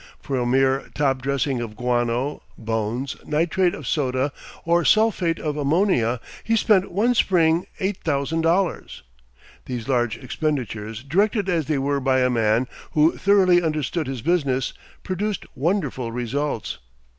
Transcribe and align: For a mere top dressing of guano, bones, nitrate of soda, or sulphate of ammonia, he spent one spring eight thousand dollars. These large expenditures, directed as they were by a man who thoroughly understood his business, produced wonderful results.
For 0.19 0.35
a 0.39 0.47
mere 0.47 0.85
top 0.95 1.21
dressing 1.21 1.61
of 1.61 1.75
guano, 1.75 2.41
bones, 2.57 3.15
nitrate 3.23 3.75
of 3.75 3.85
soda, 3.85 4.31
or 4.65 4.83
sulphate 4.83 5.37
of 5.39 5.57
ammonia, 5.57 6.19
he 6.43 6.55
spent 6.55 6.91
one 6.91 7.13
spring 7.13 7.67
eight 7.79 7.97
thousand 7.97 8.41
dollars. 8.41 9.03
These 9.65 9.87
large 9.87 10.17
expenditures, 10.17 11.03
directed 11.03 11.49
as 11.49 11.67
they 11.67 11.77
were 11.77 11.99
by 11.99 12.21
a 12.21 12.31
man 12.31 12.67
who 12.93 13.15
thoroughly 13.15 13.61
understood 13.61 14.07
his 14.07 14.23
business, 14.23 14.73
produced 15.03 15.45
wonderful 15.55 16.11
results. 16.11 16.79